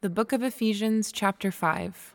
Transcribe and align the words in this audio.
The 0.00 0.08
Book 0.08 0.32
of 0.32 0.44
Ephesians, 0.44 1.10
chapter 1.10 1.50
5. 1.50 2.14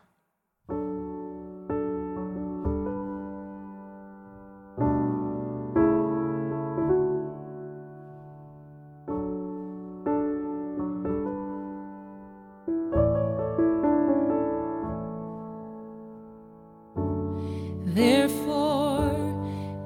Therefore, 17.83 19.11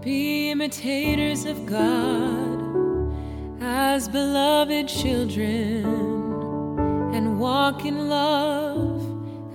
be 0.04 0.52
imitators 0.52 1.45
of 1.45 1.66
God 1.66 2.61
as 3.59 4.07
beloved 4.07 4.88
children, 4.88 6.27
walk 7.48 7.86
in 7.86 8.09
love 8.09 9.02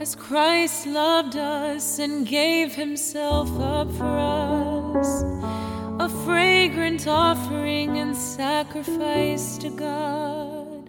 as 0.01 0.15
Christ 0.15 0.87
loved 0.87 1.37
us 1.37 1.99
and 1.99 2.27
gave 2.27 2.75
himself 2.75 3.51
up 3.61 3.93
for 4.01 4.15
us, 4.19 5.11
a 6.01 6.09
fragrant 6.25 7.07
offering 7.07 7.99
and 7.99 8.17
sacrifice 8.17 9.59
to 9.59 9.69
God. 9.69 10.85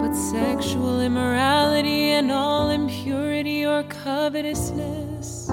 But 0.00 0.12
sexual 0.12 1.00
immorality 1.00 2.10
and 2.18 2.30
all 2.30 2.68
impurity 2.68 3.64
or 3.64 3.84
covetousness 3.84 5.48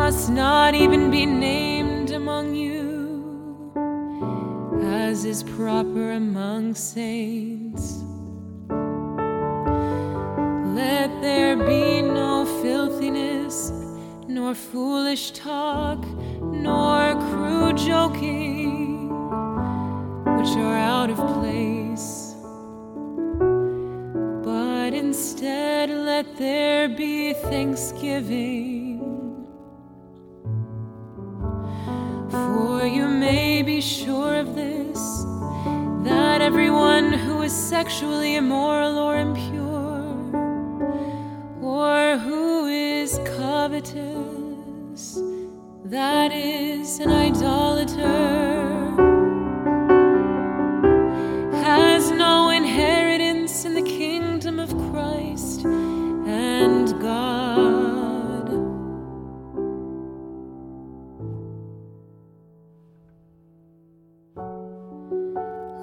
must 0.00 0.30
not 0.30 0.76
even 0.76 1.10
be 1.10 1.26
named 1.26 2.12
among 2.12 2.54
you, 2.54 3.72
as 4.84 5.24
is 5.24 5.42
proper 5.42 6.12
among 6.12 6.74
saints. 6.74 8.07
Nor 14.28 14.54
foolish 14.54 15.30
talk, 15.30 16.04
nor 16.42 17.14
crude 17.30 17.78
joking, 17.78 19.08
which 20.36 20.54
are 20.56 20.76
out 20.76 21.08
of 21.08 21.16
place. 21.16 22.34
But 24.44 24.92
instead, 24.92 25.88
let 25.88 26.36
there 26.36 26.90
be 26.90 27.32
thanksgiving. 27.32 29.00
For 32.30 32.86
you 32.86 33.08
may 33.08 33.62
be 33.62 33.80
sure 33.80 34.34
of 34.34 34.54
this 34.54 35.24
that 36.04 36.42
everyone 36.42 37.14
who 37.14 37.40
is 37.42 37.52
sexually 37.52 38.36
immoral 38.36 38.98
or 38.98 39.18
impure, 39.18 39.67
that 45.84 46.32
is 46.32 46.98
an 46.98 47.10
idolater, 47.10 48.02
has 51.62 52.10
no 52.10 52.50
inheritance 52.50 53.64
in 53.64 53.74
the 53.74 53.82
kingdom 53.82 54.58
of 54.58 54.70
Christ 54.90 55.64
and 55.64 56.88
God. 57.00 58.48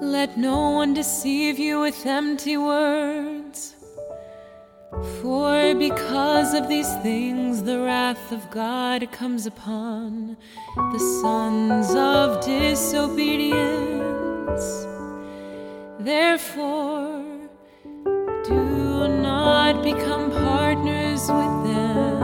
Let 0.02 0.36
no 0.36 0.70
one 0.70 0.92
deceive 0.92 1.58
you 1.58 1.80
with 1.80 2.04
empty 2.04 2.58
words. 2.58 3.35
For 5.20 5.74
because 5.74 6.54
of 6.54 6.68
these 6.68 6.90
things 7.02 7.62
the 7.62 7.80
wrath 7.80 8.32
of 8.32 8.50
God 8.50 9.10
comes 9.12 9.46
upon 9.46 10.36
the 10.74 10.98
sons 11.20 11.94
of 11.94 12.42
disobedience. 12.44 14.86
Therefore, 16.00 17.22
do 18.44 19.08
not 19.08 19.82
become 19.82 20.30
partners 20.30 21.20
with 21.22 21.64
them. 21.66 22.20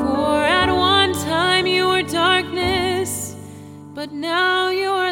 For 0.00 0.44
at 0.44 0.72
one 0.72 1.12
time 1.12 1.66
you 1.66 1.88
were 1.88 2.02
darkness, 2.02 3.36
but 3.92 4.12
now 4.12 4.70
you 4.70 4.88
are 4.88 5.03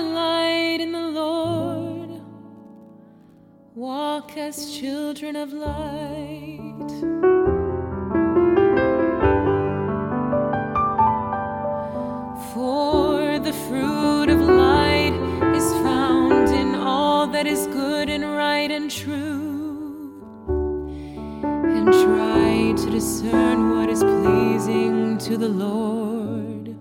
Walk 3.94 4.38
as 4.38 4.74
children 4.74 5.36
of 5.36 5.52
light. 5.52 6.92
For 12.54 13.38
the 13.38 13.52
fruit 13.68 14.30
of 14.30 14.40
light 14.40 15.12
is 15.58 15.68
found 15.84 16.48
in 16.48 16.74
all 16.74 17.26
that 17.34 17.46
is 17.46 17.66
good 17.66 18.08
and 18.08 18.24
right 18.24 18.70
and 18.70 18.90
true 18.90 20.24
and 21.76 21.86
try 22.04 22.72
to 22.82 22.90
discern 22.90 23.76
what 23.76 23.90
is 23.90 24.02
pleasing 24.02 25.18
to 25.18 25.36
the 25.36 25.50
Lord. 25.66 26.74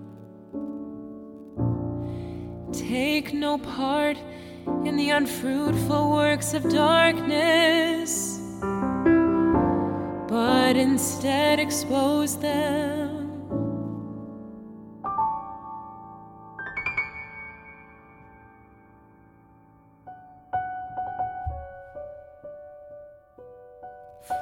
Take 2.72 3.34
no 3.34 3.58
part 3.58 4.16
in 4.84 4.96
the 4.96 5.10
unfruitful 5.10 6.10
works 6.10 6.54
of 6.54 6.68
darkness, 6.70 8.38
but 10.28 10.76
instead 10.76 11.58
expose 11.58 12.36
them. 12.38 13.12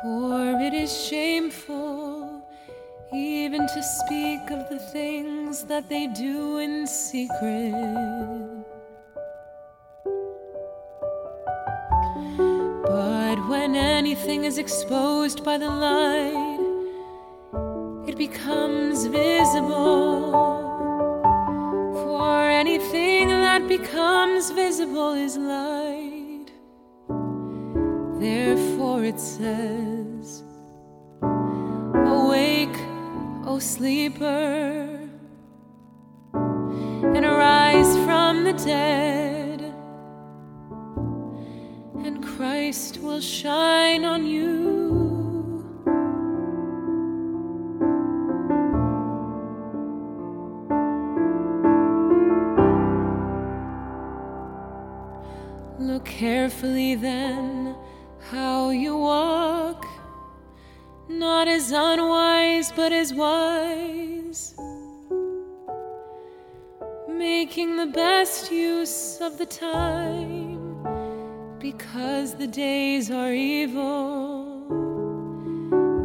For 0.03 0.60
it 0.60 0.72
is 0.72 1.06
shameful 1.06 2.47
even 3.12 3.66
to 3.66 3.82
speak 3.82 4.50
of 4.50 4.69
the 4.69 4.78
things 4.92 5.64
that 5.64 5.88
they 5.88 6.06
do 6.06 6.59
in 6.59 6.86
secret. 6.86 8.40
But 13.30 13.46
when 13.46 13.76
anything 13.76 14.42
is 14.42 14.58
exposed 14.58 15.44
by 15.44 15.56
the 15.56 15.70
light, 15.70 16.58
it 18.08 18.18
becomes 18.18 19.06
visible. 19.06 20.32
For 22.02 22.50
anything 22.50 23.28
that 23.28 23.68
becomes 23.68 24.50
visible 24.50 25.12
is 25.12 25.36
light. 25.36 26.48
Therefore 28.18 29.04
it 29.04 29.20
says, 29.20 30.42
Awake, 31.22 32.80
O 33.47 33.60
sleeper, 33.60 35.08
and 37.14 37.24
arise 37.24 37.97
from 38.04 38.42
the 38.42 38.54
dead, 38.54 39.29
Christ 42.70 42.98
will 42.98 43.20
shine 43.20 44.04
on 44.04 44.25
you. 44.25 44.47
Look 55.80 56.04
carefully 56.04 56.95
then 56.95 57.74
how 58.30 58.71
you 58.71 58.97
walk, 58.97 59.84
not 61.09 61.48
as 61.48 61.72
unwise, 61.72 62.71
but 62.71 62.92
as 62.92 63.12
wise, 63.12 64.54
making 67.09 67.78
the 67.78 67.91
best 67.92 68.53
use 68.53 69.18
of 69.21 69.39
the 69.39 69.47
time, 69.47 70.40
because 71.60 72.34
the 72.36 72.47
days 72.47 73.10
are 73.10 73.34
evil. 73.34 74.65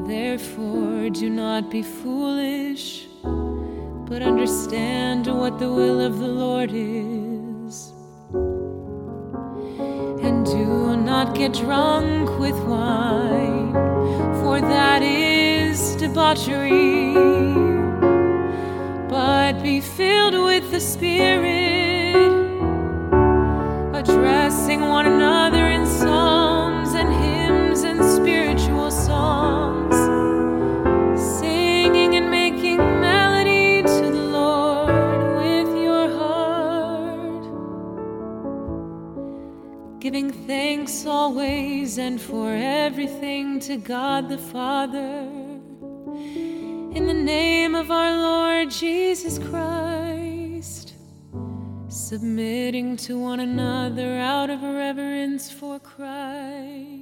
Therefore, 0.05 1.09
do 1.09 1.29
not 1.29 1.71
be 1.71 1.81
foolish, 1.81 3.07
but 3.23 4.21
understand 4.21 5.27
what 5.27 5.57
the 5.57 5.71
will 5.71 6.01
of 6.01 6.19
the 6.19 6.27
Lord 6.27 6.71
is. 6.73 7.93
And 10.25 10.45
do 10.45 10.97
not 10.97 11.33
get 11.35 11.53
drunk 11.53 12.37
with 12.37 12.59
wine, 12.65 13.71
for 14.41 14.59
that 14.59 15.01
is 15.01 15.95
debauchery. 15.95 17.13
But 19.07 19.63
be 19.63 19.79
filled 19.79 20.33
with 20.33 20.69
the 20.71 20.81
Spirit, 20.81 21.84
blessing 24.05 24.81
one 24.81 25.05
another 25.05 25.65
in 25.67 25.85
psalms 25.85 26.93
and 26.93 27.11
hymns 27.13 27.83
and 27.83 27.99
spiritual 28.03 28.91
songs, 28.91 29.95
singing 31.39 32.15
and 32.15 32.29
making 32.29 32.77
melody 32.77 33.81
to 33.81 34.11
the 34.11 34.25
Lord 34.39 35.35
with 35.37 35.75
your 35.75 36.09
heart, 36.19 37.43
giving 39.99 40.31
thanks 40.31 41.05
always 41.05 41.97
and 41.97 42.21
for 42.21 42.53
everything 42.53 43.59
to 43.61 43.77
God 43.77 44.29
the 44.29 44.37
Father. 44.37 45.29
In 46.95 47.07
the 47.07 47.13
name 47.13 47.75
of 47.75 47.91
our 47.91 48.15
Lord 48.15 48.69
Jesus 48.69 49.37
Christ, 49.37 50.44
submitting 52.05 52.95
to 52.95 53.17
one 53.17 53.39
another 53.39 54.19
out 54.19 54.51
of 54.51 54.61
reverence 54.61 55.49
for 55.49 55.79
Christ. 55.79 56.94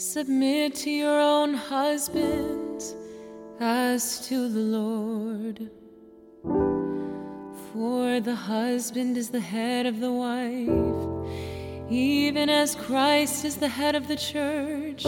Submit 0.00 0.74
to 0.74 0.90
your 0.90 1.20
own 1.20 1.52
husbands 1.52 2.96
as 3.60 4.26
to 4.26 4.48
the 4.48 4.58
Lord. 4.58 5.70
For 7.70 8.18
the 8.20 8.34
husband 8.34 9.18
is 9.18 9.28
the 9.28 9.40
head 9.40 9.84
of 9.84 10.00
the 10.00 10.10
wife, 10.10 11.90
even 11.90 12.48
as 12.48 12.74
Christ 12.74 13.44
is 13.44 13.56
the 13.56 13.68
head 13.68 13.94
of 13.94 14.08
the 14.08 14.16
church, 14.16 15.02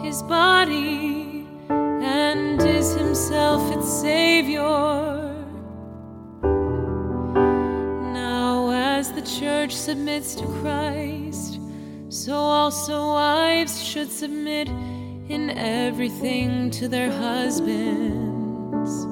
his 0.00 0.22
body, 0.22 1.44
and 1.68 2.62
is 2.62 2.94
himself 2.94 3.76
its 3.76 3.88
Savior. 3.88 5.34
Now, 8.14 8.70
as 8.70 9.10
the 9.12 9.22
church 9.22 9.74
submits 9.74 10.36
to 10.36 10.46
Christ, 10.60 11.57
so 12.08 12.34
also 12.34 13.08
wives 13.08 13.82
should 13.82 14.10
submit 14.10 14.68
in 15.28 15.50
everything 15.50 16.70
to 16.70 16.88
their 16.88 17.10
husbands. 17.10 19.04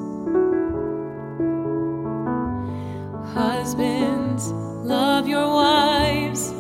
Husbands, 3.35 4.51
love 4.51 5.29
your 5.29 5.47
wives 5.47 6.55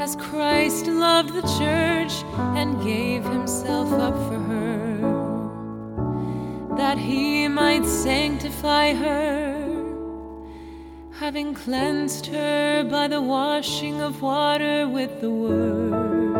as 0.00 0.14
Christ 0.14 0.86
loved 0.86 1.34
the 1.34 1.42
church 1.58 2.22
and 2.56 2.80
gave 2.84 3.24
himself 3.24 3.92
up 3.94 4.14
for 4.28 4.38
her, 4.38 4.98
that 6.76 6.98
he 6.98 7.48
might 7.48 7.84
sanctify 7.84 8.94
her 8.94 9.63
having 11.24 11.54
cleansed 11.54 12.26
her 12.26 12.84
by 12.84 13.08
the 13.08 13.18
washing 13.18 13.98
of 14.02 14.20
water 14.20 14.86
with 14.86 15.22
the 15.22 15.30
word, 15.30 16.34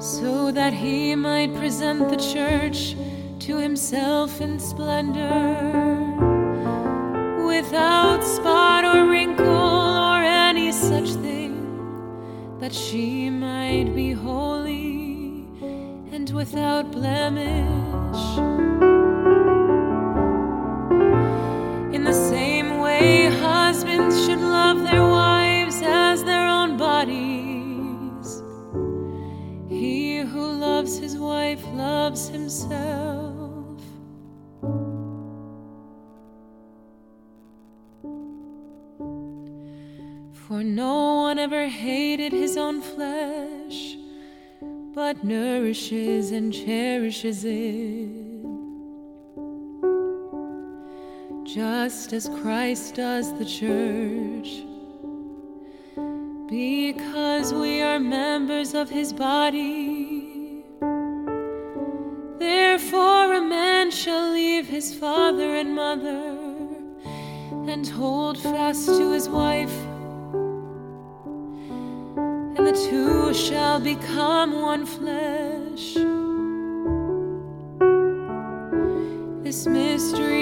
so 0.00 0.50
that 0.50 0.72
he 0.72 1.14
might 1.14 1.54
present 1.56 2.08
the 2.08 2.16
church 2.16 2.96
to 3.38 3.58
himself 3.58 4.40
in 4.40 4.58
splendor, 4.58 5.58
without 7.44 8.24
spot 8.24 8.82
or 8.82 9.06
wrinkle 9.10 9.44
or 9.44 10.22
any 10.22 10.72
such 10.72 11.10
thing, 11.26 11.54
that 12.60 12.72
she 12.72 13.28
might 13.28 13.94
be 13.94 14.12
holy 14.12 15.46
and 16.12 16.30
without 16.30 16.90
blemish. 16.90 18.51
Loves 32.02 32.28
himself. 32.30 33.80
For 40.32 40.64
no 40.64 41.14
one 41.26 41.38
ever 41.38 41.68
hated 41.68 42.32
his 42.32 42.56
own 42.56 42.80
flesh, 42.80 43.96
but 44.96 45.22
nourishes 45.22 46.32
and 46.32 46.52
cherishes 46.52 47.44
it 47.44 48.10
just 51.44 52.12
as 52.12 52.28
Christ 52.40 52.96
does 52.96 53.32
the 53.38 53.44
church. 53.44 54.50
Because 56.48 57.54
we 57.54 57.80
are 57.80 58.00
members 58.00 58.74
of 58.74 58.90
his 58.90 59.12
body. 59.12 60.21
Therefore, 62.54 63.32
a 63.32 63.40
man 63.40 63.90
shall 63.90 64.30
leave 64.32 64.66
his 64.68 64.92
father 64.92 65.54
and 65.60 65.74
mother 65.74 66.22
and 67.70 67.88
hold 67.88 68.36
fast 68.38 68.84
to 68.98 69.12
his 69.12 69.26
wife, 69.26 69.76
and 72.56 72.66
the 72.70 72.76
two 72.90 73.32
shall 73.32 73.80
become 73.80 74.60
one 74.60 74.84
flesh. 74.84 75.94
This 79.44 79.66
mystery 79.66 80.41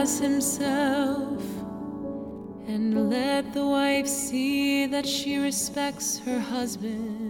himself, 0.00 1.42
and 2.66 3.10
let 3.10 3.52
the 3.52 3.66
wife 3.66 4.06
see 4.06 4.86
that 4.86 5.06
she 5.06 5.36
respects 5.36 6.18
her 6.20 6.40
husband. 6.40 7.29